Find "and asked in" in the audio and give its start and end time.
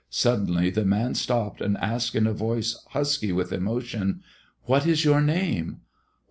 1.61-2.25